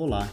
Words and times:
Olá, 0.00 0.32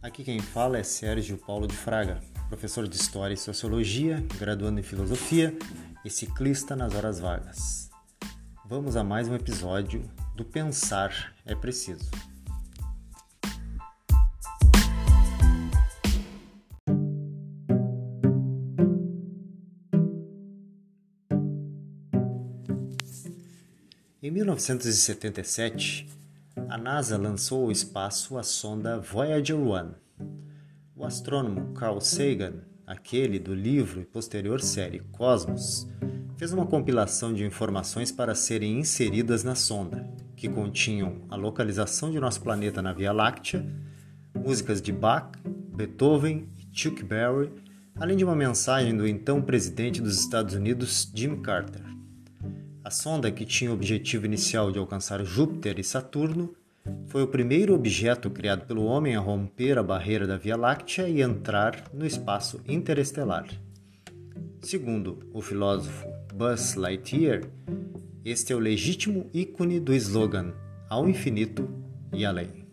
aqui 0.00 0.22
quem 0.22 0.38
fala 0.38 0.78
é 0.78 0.82
Sérgio 0.84 1.36
Paulo 1.36 1.66
de 1.66 1.74
Fraga, 1.74 2.20
professor 2.48 2.86
de 2.86 2.94
História 2.94 3.34
e 3.34 3.36
Sociologia, 3.36 4.24
graduando 4.38 4.78
em 4.78 4.82
Filosofia 4.84 5.52
e 6.04 6.08
ciclista 6.08 6.76
nas 6.76 6.94
horas 6.94 7.18
vagas. 7.18 7.90
Vamos 8.64 8.94
a 8.94 9.02
mais 9.02 9.26
um 9.26 9.34
episódio 9.34 10.08
do 10.36 10.44
Pensar 10.44 11.34
é 11.44 11.52
Preciso. 11.56 12.08
Em 24.22 24.30
1977, 24.30 26.15
a 26.68 26.76
NASA 26.76 27.16
lançou 27.16 27.64
ao 27.64 27.72
espaço 27.72 28.36
a 28.36 28.42
sonda 28.42 28.98
Voyager 28.98 29.56
1. 29.56 29.94
O 30.96 31.04
astrônomo 31.04 31.72
Carl 31.74 32.00
Sagan, 32.00 32.54
aquele 32.84 33.38
do 33.38 33.54
livro 33.54 34.00
e 34.00 34.04
posterior 34.04 34.60
série 34.60 34.98
Cosmos, 35.12 35.86
fez 36.36 36.52
uma 36.52 36.66
compilação 36.66 37.32
de 37.32 37.44
informações 37.44 38.10
para 38.10 38.34
serem 38.34 38.80
inseridas 38.80 39.44
na 39.44 39.54
sonda, 39.54 40.10
que 40.34 40.48
continham 40.48 41.22
a 41.30 41.36
localização 41.36 42.10
de 42.10 42.18
nosso 42.18 42.40
planeta 42.42 42.82
na 42.82 42.92
Via 42.92 43.12
Láctea, 43.12 43.64
músicas 44.34 44.82
de 44.82 44.92
Bach, 44.92 45.38
Beethoven 45.44 46.48
e 46.58 46.76
Chuck 46.76 47.02
Berry, 47.04 47.52
além 47.94 48.16
de 48.16 48.24
uma 48.24 48.36
mensagem 48.36 48.96
do 48.96 49.06
então 49.06 49.40
presidente 49.40 50.02
dos 50.02 50.18
Estados 50.18 50.54
Unidos, 50.54 51.10
Jimmy 51.14 51.40
Carter. 51.40 51.82
A 52.86 52.90
sonda, 52.90 53.32
que 53.32 53.44
tinha 53.44 53.70
o 53.70 53.74
objetivo 53.74 54.26
inicial 54.26 54.70
de 54.70 54.78
alcançar 54.78 55.24
Júpiter 55.24 55.78
e 55.78 55.82
Saturno, 55.82 56.54
foi 57.06 57.22
o 57.22 57.28
primeiro 57.28 57.74
objeto 57.74 58.28
criado 58.30 58.66
pelo 58.66 58.84
homem 58.84 59.16
a 59.16 59.20
romper 59.20 59.78
a 59.78 59.82
barreira 59.82 60.26
da 60.26 60.36
Via 60.36 60.56
Láctea 60.56 61.08
e 61.08 61.22
entrar 61.22 61.84
no 61.92 62.04
espaço 62.04 62.60
interestelar. 62.66 63.46
Segundo 64.60 65.20
o 65.32 65.40
filósofo 65.40 66.06
Buzz 66.34 66.74
Lightyear, 66.74 67.42
este 68.24 68.52
é 68.52 68.56
o 68.56 68.58
legítimo 68.58 69.30
ícone 69.32 69.78
do 69.78 69.94
slogan 69.94 70.52
Ao 70.88 71.08
infinito 71.08 71.68
e 72.12 72.24
além. 72.24 72.65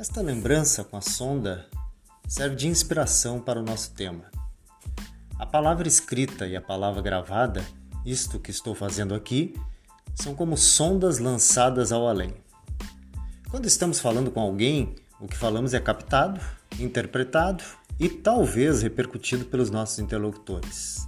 Esta 0.00 0.22
lembrança 0.22 0.82
com 0.82 0.96
a 0.96 1.02
sonda 1.02 1.66
serve 2.26 2.56
de 2.56 2.66
inspiração 2.66 3.38
para 3.38 3.60
o 3.60 3.62
nosso 3.62 3.92
tema. 3.92 4.30
A 5.38 5.44
palavra 5.44 5.86
escrita 5.86 6.46
e 6.46 6.56
a 6.56 6.60
palavra 6.62 7.02
gravada, 7.02 7.62
isto 8.06 8.40
que 8.40 8.50
estou 8.50 8.74
fazendo 8.74 9.14
aqui, 9.14 9.54
são 10.14 10.34
como 10.34 10.56
sondas 10.56 11.18
lançadas 11.18 11.92
ao 11.92 12.08
além. 12.08 12.32
Quando 13.50 13.66
estamos 13.66 14.00
falando 14.00 14.30
com 14.30 14.40
alguém, 14.40 14.96
o 15.20 15.28
que 15.28 15.36
falamos 15.36 15.74
é 15.74 15.80
captado, 15.80 16.40
interpretado 16.78 17.62
e 17.98 18.08
talvez 18.08 18.80
repercutido 18.80 19.44
pelos 19.44 19.70
nossos 19.70 19.98
interlocutores. 19.98 21.06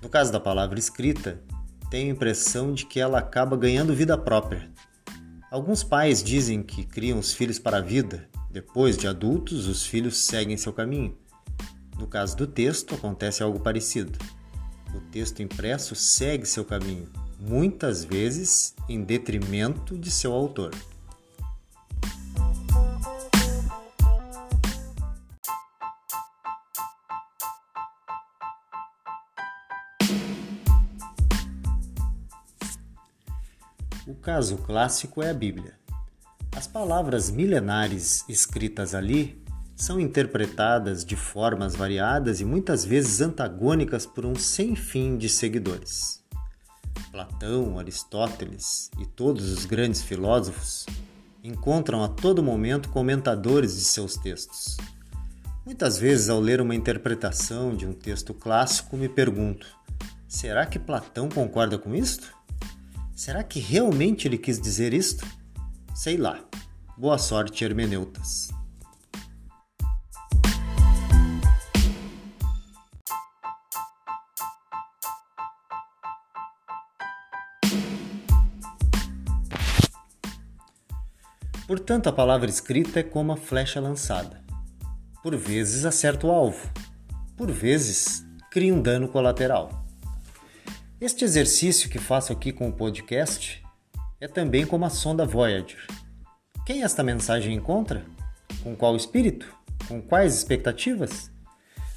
No 0.00 0.08
caso 0.08 0.32
da 0.32 0.40
palavra 0.40 0.78
escrita, 0.78 1.42
tenho 1.90 2.08
a 2.08 2.14
impressão 2.14 2.72
de 2.72 2.86
que 2.86 2.98
ela 2.98 3.18
acaba 3.18 3.54
ganhando 3.54 3.94
vida 3.94 4.16
própria, 4.16 4.70
Alguns 5.52 5.84
pais 5.84 6.22
dizem 6.22 6.62
que 6.62 6.82
criam 6.82 7.18
os 7.18 7.34
filhos 7.34 7.58
para 7.58 7.76
a 7.76 7.80
vida, 7.82 8.26
depois 8.50 8.96
de 8.96 9.06
adultos, 9.06 9.66
os 9.66 9.84
filhos 9.84 10.16
seguem 10.16 10.56
seu 10.56 10.72
caminho. 10.72 11.14
No 11.98 12.06
caso 12.06 12.34
do 12.34 12.46
texto, 12.46 12.94
acontece 12.94 13.42
algo 13.42 13.60
parecido. 13.60 14.18
O 14.94 15.00
texto 15.10 15.42
impresso 15.42 15.94
segue 15.94 16.46
seu 16.46 16.64
caminho, 16.64 17.06
muitas 17.38 18.02
vezes 18.02 18.74
em 18.88 19.04
detrimento 19.04 19.98
de 19.98 20.10
seu 20.10 20.32
autor. 20.32 20.70
O 34.04 34.16
caso 34.16 34.56
clássico 34.56 35.22
é 35.22 35.30
a 35.30 35.34
Bíblia. 35.34 35.74
As 36.56 36.66
palavras 36.66 37.30
milenares 37.30 38.24
escritas 38.28 38.96
ali 38.96 39.40
são 39.76 40.00
interpretadas 40.00 41.04
de 41.04 41.14
formas 41.14 41.76
variadas 41.76 42.40
e 42.40 42.44
muitas 42.44 42.84
vezes 42.84 43.20
antagônicas 43.20 44.04
por 44.04 44.26
um 44.26 44.34
sem 44.34 44.74
fim 44.74 45.16
de 45.16 45.28
seguidores. 45.28 46.20
Platão, 47.12 47.78
Aristóteles 47.78 48.90
e 48.98 49.06
todos 49.06 49.52
os 49.52 49.64
grandes 49.64 50.02
filósofos 50.02 50.84
encontram 51.44 52.02
a 52.02 52.08
todo 52.08 52.42
momento 52.42 52.88
comentadores 52.88 53.76
de 53.76 53.84
seus 53.84 54.16
textos. 54.16 54.76
Muitas 55.64 55.96
vezes, 55.96 56.28
ao 56.28 56.40
ler 56.40 56.60
uma 56.60 56.74
interpretação 56.74 57.72
de 57.72 57.86
um 57.86 57.92
texto 57.92 58.34
clássico, 58.34 58.96
me 58.96 59.08
pergunto: 59.08 59.66
será 60.26 60.66
que 60.66 60.76
Platão 60.76 61.28
concorda 61.28 61.78
com 61.78 61.94
isto? 61.94 62.41
Será 63.14 63.44
que 63.44 63.60
realmente 63.60 64.26
ele 64.26 64.38
quis 64.38 64.60
dizer 64.60 64.94
isto? 64.94 65.26
Sei 65.94 66.16
lá. 66.16 66.42
Boa 66.96 67.18
sorte, 67.18 67.64
hermeneutas. 67.64 68.50
Portanto, 81.66 82.08
a 82.08 82.12
palavra 82.12 82.50
escrita 82.50 83.00
é 83.00 83.02
como 83.02 83.32
a 83.32 83.36
flecha 83.36 83.80
lançada. 83.80 84.42
Por 85.22 85.36
vezes 85.36 85.84
acerta 85.84 86.26
o 86.26 86.30
alvo, 86.30 86.70
por 87.36 87.50
vezes 87.50 88.26
cria 88.50 88.74
um 88.74 88.82
dano 88.82 89.08
colateral. 89.08 89.81
Este 91.02 91.24
exercício 91.24 91.90
que 91.90 91.98
faço 91.98 92.32
aqui 92.32 92.52
com 92.52 92.68
o 92.68 92.72
podcast 92.72 93.60
é 94.20 94.28
também 94.28 94.64
como 94.64 94.84
a 94.84 94.88
sonda 94.88 95.26
Voyager. 95.26 95.84
Quem 96.64 96.84
esta 96.84 97.02
mensagem 97.02 97.56
encontra? 97.56 98.06
Com 98.62 98.76
qual 98.76 98.94
espírito? 98.94 99.52
Com 99.88 100.00
quais 100.00 100.32
expectativas? 100.32 101.28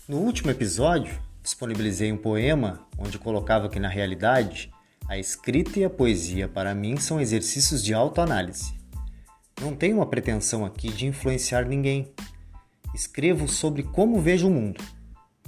No 0.07 0.17
último 0.17 0.49
episódio, 0.49 1.21
disponibilizei 1.43 2.11
um 2.11 2.17
poema 2.17 2.88
onde 2.97 3.19
colocava 3.19 3.69
que, 3.69 3.79
na 3.79 3.89
realidade, 3.89 4.73
a 5.07 5.19
escrita 5.19 5.79
e 5.79 5.85
a 5.85 5.89
poesia 5.89 6.47
para 6.47 6.73
mim 6.73 6.97
são 6.97 7.22
exercícios 7.22 7.83
de 7.83 7.93
autoanálise. 7.93 8.73
Não 9.61 9.75
tenho 9.75 9.97
uma 9.97 10.07
pretensão 10.07 10.66
aqui 10.66 10.89
de 10.89 11.05
influenciar 11.05 11.67
ninguém. 11.67 12.11
Escrevo 12.95 13.47
sobre 13.47 13.83
como 13.83 14.19
vejo 14.19 14.47
o 14.47 14.51
mundo. 14.51 14.83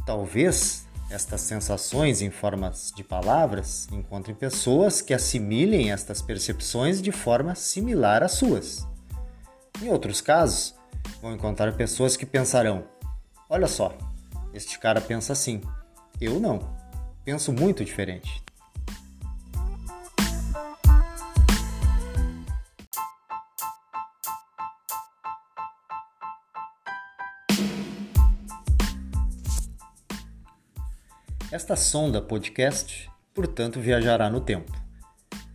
Talvez 0.05 0.86
estas 1.09 1.41
sensações 1.41 2.21
em 2.21 2.29
formas 2.29 2.91
de 2.95 3.03
palavras, 3.03 3.87
encontrem 3.91 4.35
pessoas 4.35 5.01
que 5.01 5.13
assimilem 5.13 5.91
estas 5.91 6.21
percepções 6.21 7.01
de 7.01 7.11
forma 7.11 7.55
similar 7.55 8.23
às 8.23 8.33
suas. 8.33 8.85
Em 9.81 9.89
outros 9.89 10.21
casos, 10.21 10.75
vão 11.21 11.33
encontrar 11.33 11.75
pessoas 11.75 12.17
que 12.17 12.25
pensarão: 12.25 12.83
olha 13.49 13.67
só, 13.67 13.97
este 14.53 14.77
cara 14.79 14.99
pensa 14.99 15.33
assim, 15.33 15.61
eu 16.19 16.39
não, 16.39 16.75
penso 17.23 17.53
muito 17.53 17.85
diferente. 17.85 18.43
Esta 31.49 31.77
sonda 31.77 32.21
podcast, 32.21 33.09
portanto, 33.33 33.79
viajará 33.79 34.29
no 34.29 34.41
tempo. 34.41 34.69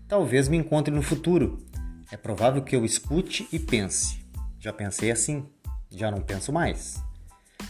Talvez 0.08 0.48
me 0.48 0.56
encontre 0.56 0.92
no 0.92 1.02
futuro. 1.02 1.58
É 2.10 2.16
provável 2.16 2.62
que 2.62 2.74
eu 2.74 2.82
escute 2.82 3.46
e 3.52 3.58
pense. 3.58 4.24
Já 4.58 4.72
pensei 4.72 5.10
assim, 5.10 5.46
já 5.90 6.10
não 6.10 6.22
penso 6.22 6.50
mais. 6.50 7.02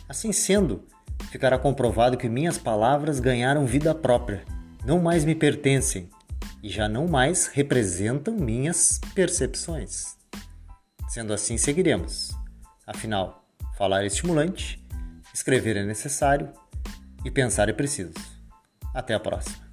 Assim 0.08 0.30
sendo, 0.30 0.86
ficará 1.32 1.58
comprovado 1.58 2.16
que 2.16 2.28
minhas 2.28 2.56
palavras 2.56 3.18
ganharam 3.18 3.66
vida 3.66 3.92
própria, 3.92 4.44
não 4.86 5.02
mais 5.02 5.24
me 5.24 5.34
pertencem 5.34 6.08
e 6.62 6.68
já 6.68 6.88
não 6.88 7.08
mais 7.08 7.48
representam 7.48 8.36
minhas 8.36 9.00
percepções. 9.16 10.16
Sendo 11.08 11.32
assim, 11.32 11.58
seguiremos. 11.58 12.30
Afinal, 12.86 13.44
falar 13.76 14.04
é 14.04 14.06
estimulante, 14.06 14.80
escrever 15.34 15.76
é 15.76 15.84
necessário 15.84 16.61
e 17.24 17.30
pensar 17.30 17.68
é 17.68 17.72
preciso. 17.72 18.14
Até 18.94 19.14
a 19.14 19.20
próxima. 19.20 19.71